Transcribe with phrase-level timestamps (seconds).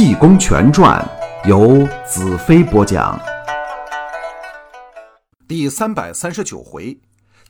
[0.00, 1.06] 济公全传》
[1.46, 3.20] 由子飞播讲。
[5.46, 6.98] 第三百三十九回，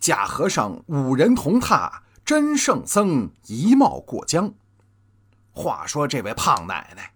[0.01, 1.89] 假和尚五人同榻，
[2.25, 4.53] 真圣僧一帽过江。
[5.53, 7.13] 话说这位胖奶奶，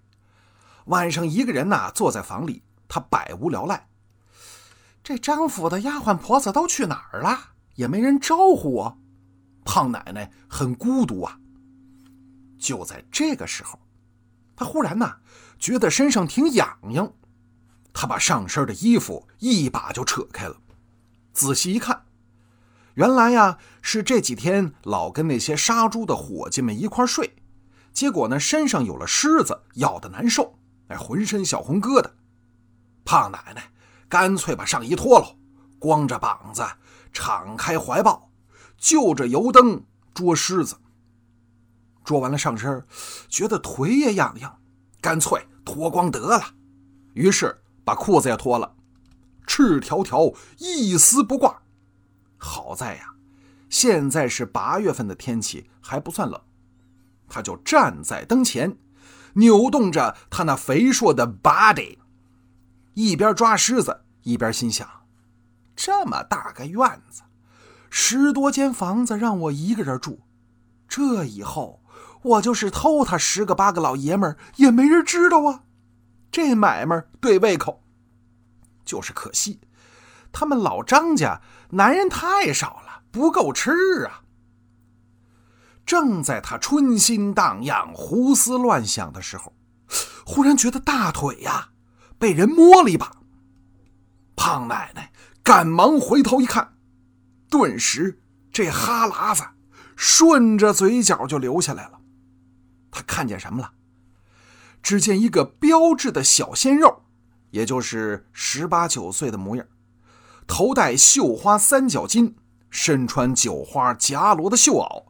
[0.84, 3.88] 晚上一个人呐，坐在房里，她百无聊赖。
[5.02, 7.36] 这张府的丫鬟婆子都去哪儿了？
[7.74, 8.98] 也没人招呼我。
[9.64, 11.40] 胖奶奶很孤独啊。
[12.56, 13.80] 就在这个时候，
[14.56, 15.16] 他忽然呐，
[15.58, 17.12] 觉得身上挺痒痒。
[17.92, 20.56] 他把上身的衣服一把就扯开了，
[21.32, 22.04] 仔细一看，
[22.94, 27.36] 原来呀是这几天老跟那些杀猪的伙计们一块睡，
[27.92, 32.10] 结果呢身上有了虱子，咬得难受，哎，浑身小红疙瘩。
[33.04, 33.70] 胖奶奶
[34.08, 35.36] 干脆把上衣脱了，
[35.78, 36.66] 光着膀子，
[37.12, 38.30] 敞开怀抱，
[38.76, 40.76] 就着油灯捉虱子。
[42.04, 42.84] 捉完了上身，
[43.28, 44.60] 觉得腿也痒痒，
[45.00, 46.54] 干脆脱光得了。
[47.14, 48.76] 于是把裤子也脱了，
[49.46, 51.62] 赤条条一丝不挂。
[52.36, 53.14] 好在呀，
[53.70, 56.40] 现在是八月份的天气，还不算冷。
[57.28, 58.76] 他就站在灯前，
[59.34, 61.98] 扭动着他那肥硕的 body，
[62.92, 64.86] 一边抓虱子，一边心想：
[65.74, 67.22] 这么大个院子，
[67.88, 70.20] 十多间房子让我一个人住，
[70.86, 71.80] 这以后……
[72.24, 75.62] 我就是偷他十个八个老爷们儿，也没人知道啊。
[76.32, 77.84] 这买卖对胃口，
[78.84, 79.60] 就是可惜，
[80.32, 83.70] 他们老张家男人太少了，不够吃
[84.06, 84.22] 啊。
[85.84, 89.52] 正在他春心荡漾、胡思乱想的时候，
[90.24, 91.68] 忽然觉得大腿呀
[92.18, 93.12] 被人摸了一把。
[94.34, 96.76] 胖奶奶赶忙回头一看，
[97.50, 99.44] 顿时这哈喇子
[99.94, 102.00] 顺着嘴角就流下来了。
[102.94, 103.72] 他看见什么了？
[104.80, 107.02] 只见一个标致的小鲜肉，
[107.50, 109.66] 也就是十八九岁的模样，
[110.46, 112.34] 头戴绣花三角巾，
[112.70, 115.06] 身穿九花夹罗的绣袄，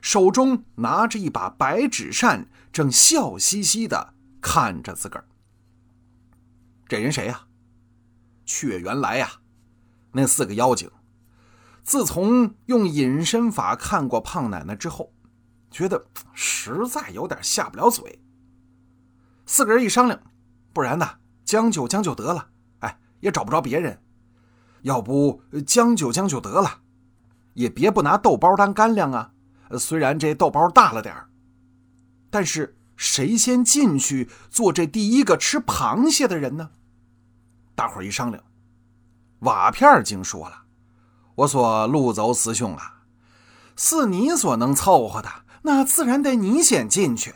[0.00, 5.26] 手中拿着一把白纸扇，正笑嘻嘻的看着自个儿。
[6.86, 7.46] 这人谁呀？
[8.44, 9.40] 却原来呀，
[10.12, 10.88] 那四个妖精，
[11.82, 15.12] 自从用隐身法看过胖奶奶之后。
[15.70, 18.20] 觉得实在有点下不了嘴。
[19.46, 20.20] 四个人一商量，
[20.72, 21.08] 不然呢，
[21.44, 22.48] 将就将就得了。
[22.80, 24.02] 哎，也找不着别人，
[24.82, 26.80] 要不将就将就得了，
[27.54, 29.32] 也别不拿豆包当干粮啊。
[29.78, 31.14] 虽然这豆包大了点
[32.30, 36.70] 但是谁先进去做这第一个吃螃蟹的人呢？
[37.74, 38.42] 大伙一商量，
[39.40, 40.64] 瓦片经说了
[41.36, 43.02] ：“我说陆走师兄啊，
[43.76, 45.28] 是你所能凑合的。”
[45.66, 47.34] 那自然得你先进去，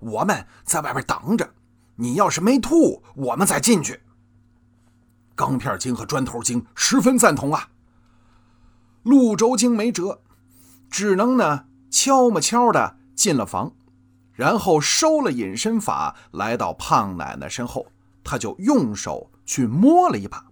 [0.00, 1.54] 我们在外边等着。
[1.96, 4.02] 你要是没吐，我们再进去。
[5.34, 7.70] 钢片精和砖头精十分赞同啊。
[9.04, 10.20] 陆轴精没辙，
[10.90, 13.72] 只能呢悄么悄的进了房，
[14.34, 17.86] 然后收了隐身法，来到胖奶奶身后，
[18.22, 20.44] 他就用手去摸了一把。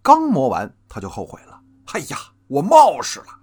[0.00, 1.60] 刚摸完，他就后悔了。
[1.92, 2.16] 哎呀，
[2.48, 3.39] 我冒失了。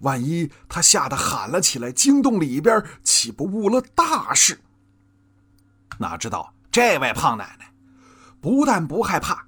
[0.00, 4.60] 万一他吓得喊了起来，惊动里边，岂不误了大事？
[5.98, 7.72] 哪知道这位胖奶奶
[8.40, 9.46] 不但不害怕，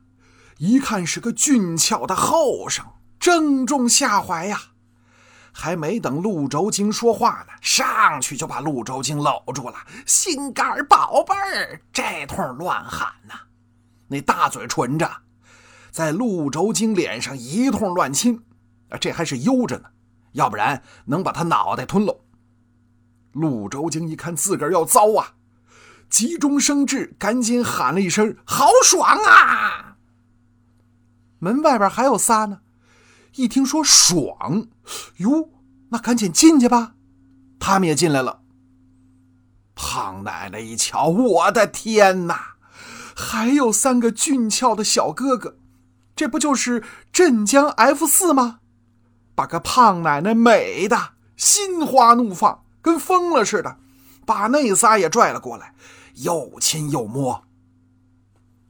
[0.58, 2.84] 一看是个俊俏的后生，
[3.20, 4.60] 正中下怀呀！
[5.52, 13.34] 还没等陆轴京说话呢，上去就把陆轴京搂住了，心肝宝贝儿，这通乱喊呐！
[14.08, 15.08] 那大嘴唇着，
[15.90, 18.42] 在陆轴京脸上一通乱亲，
[18.88, 19.88] 啊，这还是悠着呢。
[20.32, 22.20] 要不然能把他脑袋吞喽。
[23.32, 25.34] 陆周京一看自个儿要遭啊，
[26.08, 29.96] 急中生智，赶紧喊了一声：“好爽啊！”
[31.38, 32.60] 门外边还有仨呢，
[33.36, 34.66] 一听说爽，
[35.18, 35.50] 哟，
[35.90, 36.94] 那赶紧进去吧。
[37.58, 38.42] 他们也进来了。
[39.74, 42.56] 胖奶奶一瞧，我的天哪，
[43.14, 45.56] 还有三个俊俏的小哥哥，
[46.16, 48.60] 这不就是镇江 F 四吗？
[49.40, 53.78] 把个胖奶奶美的心花怒放，跟疯了似的，
[54.26, 55.74] 把那仨也拽了过来，
[56.16, 57.42] 又亲又摸。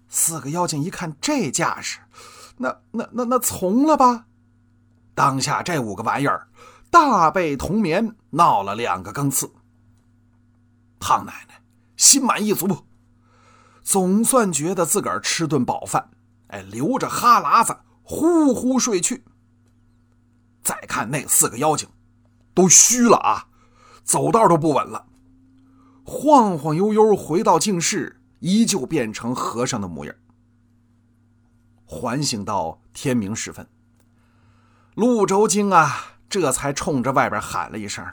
[0.09, 1.99] 四个妖精一看这架势，
[2.59, 4.27] 那那那那从了吧！
[5.13, 6.47] 当下这五个玩意儿
[6.89, 9.53] 大被同眠，闹了两个更次。
[11.01, 11.61] 胖奶奶
[11.97, 12.87] 心满意足，
[13.83, 16.11] 总算觉得自个儿吃顿饱饭，
[16.47, 19.25] 哎，流着哈喇子呼呼睡去。
[20.71, 21.89] 再看那四个妖精，
[22.55, 23.49] 都虚了啊，
[24.05, 25.05] 走道都不稳了。
[26.05, 30.15] 晃晃悠悠回到净室，依旧变成和尚的模样。
[31.85, 33.69] 缓醒到天明时分，
[34.95, 38.07] 陆周京啊，这才冲着外边喊了一声：“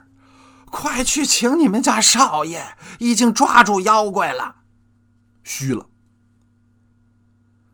[0.65, 4.55] 快去请你们家少爷，已经抓住妖怪了。”
[5.45, 5.85] 虚了。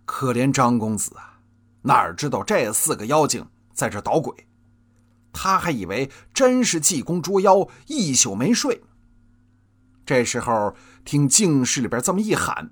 [0.03, 1.39] 可怜张公子啊，
[1.83, 4.45] 哪知道这四个妖精在这捣鬼，
[5.33, 8.81] 他还以为真是济公捉妖，一宿没睡。
[10.06, 12.71] 这时候听净室里边这么一喊，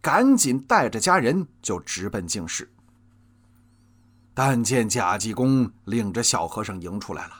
[0.00, 2.72] 赶紧带着家人就直奔净室。
[4.34, 7.32] 但见贾济公领着小和尚迎出来了，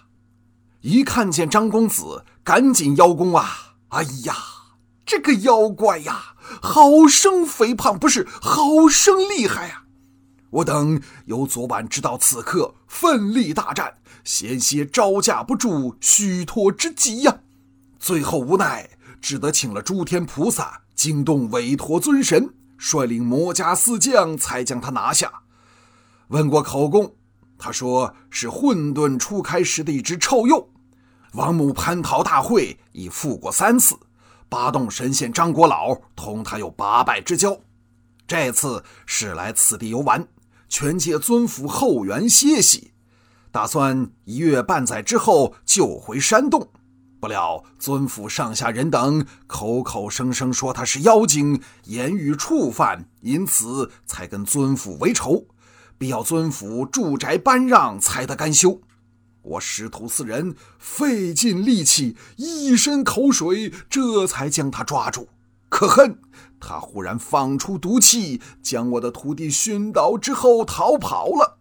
[0.80, 3.76] 一看见张公子，赶紧邀功啊！
[3.88, 4.34] 哎呀，
[5.06, 9.84] 这个妖怪呀，好生肥胖，不是好生厉害呀！
[10.50, 17.40] 我等由昨晚直到此刻，奋力大战，险些招架不住虚脱之极呀！
[17.98, 18.88] 最后无奈。
[19.20, 25.32] 只得请了诸天菩萨惊动韦陀尊神，率领魔家四将，才将他拿下。
[26.28, 27.16] 问过口供，
[27.58, 30.68] 他说是混沌初开时的一只臭鼬。
[31.32, 33.96] 王母蟠桃大会已赴过三次，
[34.48, 37.58] 八洞神仙张国老同他有八拜之交。
[38.26, 40.24] 这次是来此地游玩，
[40.68, 42.92] 全借尊府后园歇息，
[43.50, 46.70] 打算一月半载之后就回山洞。
[47.20, 55.46] 不料尊府上下人等口口声声说他是妖精，言语触犯，因此才跟尊府为仇，
[55.98, 58.80] 必要尊府住宅搬让才得甘休。
[59.42, 65.28] 我师徒四人费尽力气，一身口水，这才将他抓住。
[65.68, 66.20] 可恨
[66.60, 71.58] 他忽然放出毒气，将我的徒弟熏倒之后逃跑了。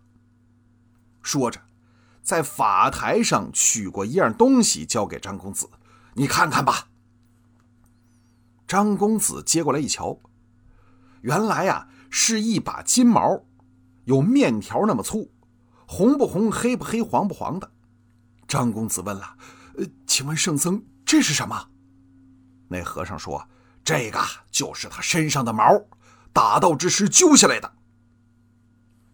[1.21, 1.61] 说着。
[2.21, 5.69] 在法台上取过一样东西，交给张公子，
[6.15, 6.89] 你看看吧。
[8.67, 10.19] 张公子接过来一瞧，
[11.21, 13.45] 原来呀是一把金毛，
[14.03, 15.31] 有面条那么粗，
[15.87, 17.71] 红不红，黑不黑，黄不黄的。
[18.45, 19.37] 张公子问了
[19.79, 21.69] ：“呃，请问圣僧，这是什么？”
[22.67, 23.47] 那和尚说
[23.87, 24.19] ：“这个
[24.51, 25.63] 就是他身上的毛，
[26.33, 27.73] 打斗之时揪下来的。”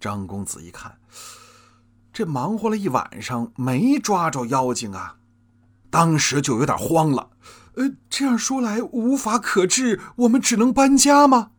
[0.01, 0.97] 张公子一看。
[2.11, 5.17] 这忙活了一晚上没抓着妖精啊，
[5.91, 7.29] 当时就有点慌了。
[7.75, 11.51] 呃，这样说来无法可治，我们只能搬家吗？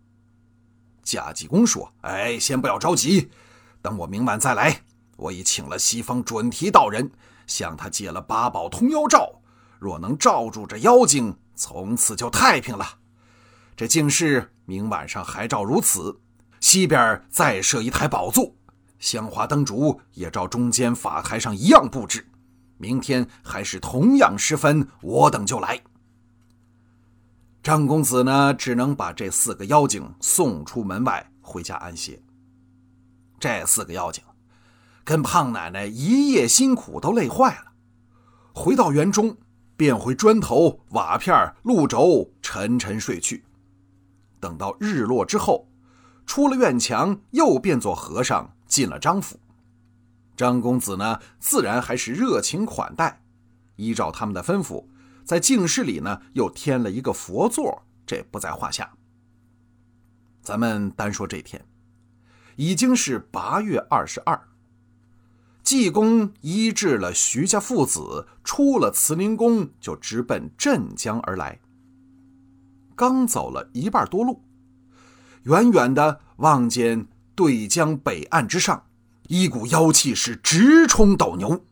[1.04, 3.30] 贾济公说：“哎，先不要着急，
[3.80, 4.82] 等我明晚再来。
[5.16, 7.12] 我已请了西方准提道人，
[7.46, 9.40] 向他借了八宝通妖罩，
[9.78, 12.84] 若能罩住这妖精，从此就太平了。
[13.76, 16.20] 这净室明晚上还照如此，
[16.60, 18.54] 西边再设一台宝座。”
[19.00, 22.26] 香花灯烛也照中间法台上一样布置，
[22.78, 25.82] 明天还是同样时分，我等就来。
[27.62, 32.22] 张公子呢，只能把这四个妖精送出门外回家安歇。
[33.38, 34.22] 这四个妖精
[35.02, 37.72] 跟胖奶奶一夜辛苦，都累坏了。
[38.54, 39.36] 回到园中，
[39.76, 43.44] 变回砖头、瓦片、路轴，沉沉睡去。
[44.44, 45.66] 等到日落之后，
[46.26, 48.54] 出了院墙，又变作和尚。
[48.66, 49.38] 进了张府，
[50.36, 53.22] 张公子呢，自然还是热情款待。
[53.76, 54.84] 依照他们的吩咐，
[55.24, 58.92] 在净室里呢，又添了一个佛座，这不在话下。
[60.42, 61.64] 咱们单说这天，
[62.56, 64.48] 已经是八月二十二。
[65.62, 71.60] 济公医治了徐家父子，出了慈宁宫，就直奔镇江而来。
[72.94, 74.42] 刚走了一半多路，
[75.44, 77.08] 远远的望见。
[77.36, 78.84] 对江北岸之上，
[79.26, 81.64] 一股妖气是直冲斗牛。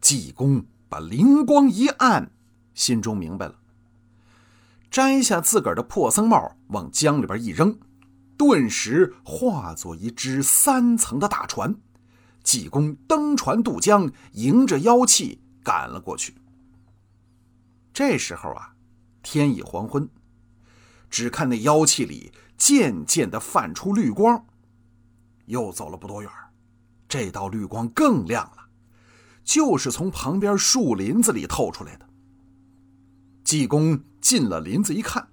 [0.00, 2.32] 济公把灵光一暗，
[2.74, 3.54] 心中明白了，
[4.90, 7.78] 摘下自个儿的破僧帽，往江里边一扔，
[8.36, 11.76] 顿时化作一只三层的大船。
[12.42, 16.34] 济公登船渡江，迎着妖气赶了过去。
[17.94, 18.74] 这时候啊，
[19.22, 20.08] 天已黄昏，
[21.12, 24.46] 只看那妖气里渐渐的泛出绿光。
[25.44, 26.30] 又走了不多远，
[27.06, 28.68] 这道绿光更亮了，
[29.44, 32.08] 就是从旁边树林子里透出来的。
[33.44, 35.28] 济公进了林子一看，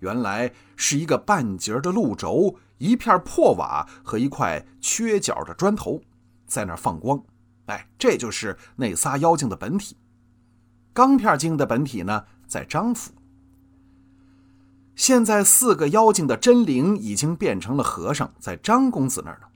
[0.00, 6.02] 原来是一个半截的鹿轴、一片破瓦和一块缺角的砖头，
[6.46, 7.18] 在那放光。
[7.66, 9.96] 哎，这就是那仨妖精的本体。
[10.92, 13.12] 钢片精的本体呢，在张府。
[15.00, 19.46] 现在四个妖精的真灵已经变成了和尚，在张公子那儿呢。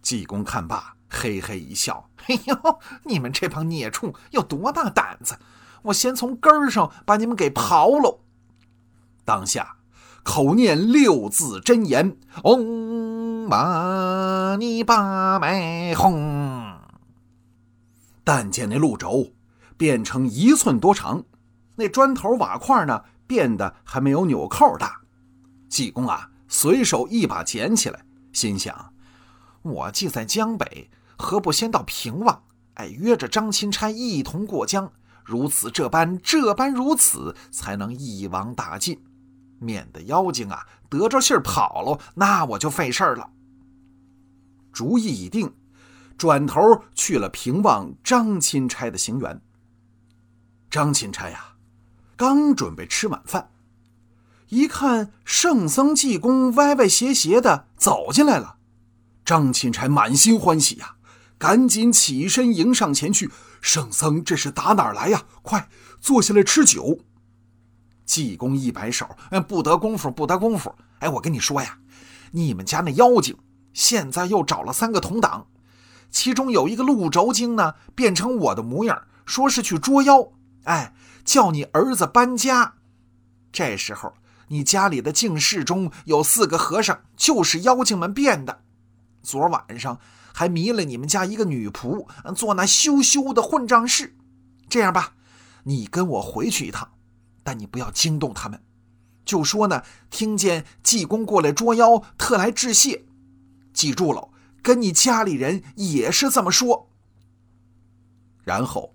[0.00, 5.36] 济公看罢，嘿嘿一笑：“哎呦，你们这帮孽畜有多大胆子！
[5.82, 8.20] 我先从根儿上把你们给刨喽！
[9.24, 9.78] 当下
[10.22, 16.76] 口念六字真言：“嗡嘛呢叭咪吽。”
[18.22, 19.32] 但见那路轴
[19.76, 21.24] 变成一寸多长，
[21.74, 25.00] 那砖头瓦块呢变得还没有纽扣大。
[25.68, 28.92] 济公啊，随手一把捡起来，心想
[29.62, 32.42] ：“我既在江北，何不先到平望？
[32.74, 34.92] 哎，约着张钦差一同过江。”
[35.24, 39.02] 如此这般这般如此，才能一网打尽，
[39.58, 43.28] 免得妖精啊得着信儿跑了，那我就费事儿了。
[44.72, 45.52] 主意已定，
[46.16, 49.40] 转头去了平望张钦差的行辕。
[50.70, 51.55] 张钦差呀，
[52.16, 53.50] 刚准备吃晚饭，
[54.48, 58.56] 一看圣僧济公歪歪斜斜的走进来了，
[59.22, 60.94] 张钦差满心欢喜呀。
[61.36, 63.30] 赶紧起身迎上前去，
[63.60, 65.24] 圣僧这是打哪儿来呀？
[65.42, 65.68] 快
[66.00, 67.00] 坐下来吃酒。
[68.06, 70.74] 济公一摆手，嗯，不得功夫，不得功夫。
[71.00, 71.80] 哎，我跟你说呀，
[72.30, 73.36] 你们家那妖精
[73.74, 75.48] 现在又找了三个同党，
[76.10, 80.32] 其中有一个陆轴精呢，变成我的模样，说是去捉妖。
[80.66, 80.94] 哎，
[81.24, 82.74] 叫你儿子搬家。
[83.50, 84.14] 这时候
[84.48, 88.62] 你家里的净室中有四个和尚，就是妖精们变的。
[89.22, 89.98] 昨晚上。
[90.38, 94.14] 还迷了你们家一个女仆，做那羞羞的混账事。
[94.68, 95.14] 这样吧，
[95.62, 96.92] 你跟我回去一趟，
[97.42, 98.62] 但你不要惊动他们，
[99.24, 103.06] 就说呢，听见济公过来捉妖，特来致谢。
[103.72, 104.28] 记住了，
[104.62, 106.90] 跟你家里人也是这么说。
[108.44, 108.94] 然后，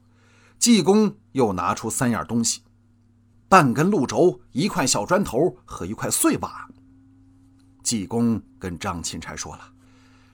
[0.59, 2.61] 济公又拿出三样东西：
[3.47, 6.67] 半根鹿轴、一块小砖头和一块碎瓦。
[7.83, 9.61] 济公跟张钦差说了。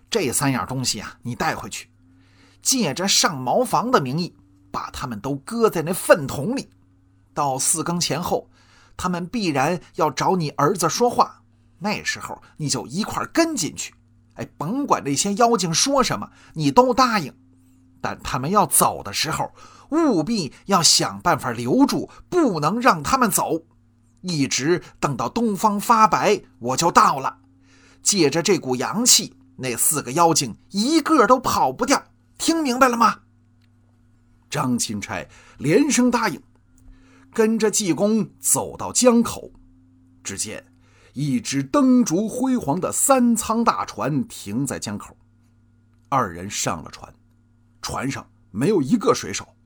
[0.09, 1.89] 这三样东西啊，你带回去，
[2.61, 4.35] 借着上茅房的名义，
[4.71, 6.69] 把他们都搁在那粪桶里。
[7.33, 8.49] 到四更前后，
[8.95, 11.43] 他们必然要找你儿子说话，
[11.79, 13.93] 那时候你就一块跟进去。
[14.35, 17.33] 哎，甭管那些妖精说什么，你都答应。
[17.99, 19.51] 但他们要走的时候，
[19.91, 23.63] 务必要想办法留住，不能让他们走。
[24.21, 27.39] 一直等到东方发白，我就到了。
[28.01, 29.33] 借着这股阳气。
[29.59, 32.03] 那四个妖精一个都跑不掉，
[32.37, 33.21] 听明白了吗？
[34.51, 35.27] 张钦差
[35.57, 36.39] 连声答应，
[37.33, 39.51] 跟着济公走到江口，
[40.23, 40.63] 只见
[41.13, 45.17] 一只灯烛辉煌的三舱大船停在江口，
[46.07, 47.11] 二人上了船，
[47.81, 49.56] 船上没有一个水手，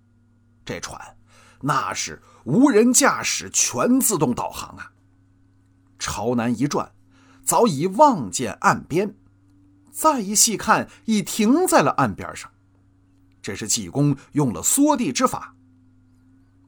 [0.71, 1.17] 这船
[1.59, 4.93] 那是无人驾驶，全自动导航啊！
[5.99, 6.93] 朝南一转，
[7.43, 9.13] 早已望见岸边。
[9.91, 12.49] 再一细看，已停在了岸边上。
[13.41, 15.53] 这是济公用了缩地之法。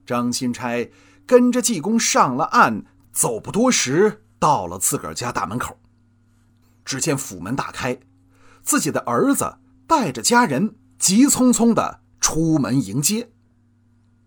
[0.06, 0.92] 张钦差
[1.26, 2.84] 跟着济公上了岸，
[3.14, 5.80] 走不多时，到了自个儿家大门口。
[6.84, 7.98] 只见府门大开，
[8.64, 13.30] 自己的儿子带着家人急匆匆的出门迎接。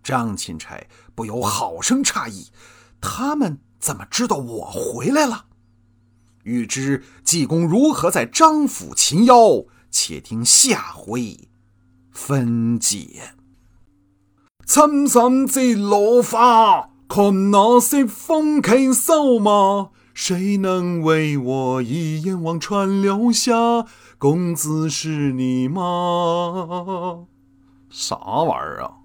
[0.07, 0.87] 张钦差
[1.17, 2.53] 不由好生诧异：
[3.01, 5.47] 他们怎么知道我回来了？
[6.45, 11.49] 欲知济公如何在张府擒妖，且听下回
[12.13, 13.35] 分解。
[14.65, 19.91] 青山接落花，看那些风景秀马。
[20.15, 23.85] 谁能为我一眼望穿流下？
[24.19, 27.27] 公子是你吗？
[27.91, 28.96] 啥玩意儿啊？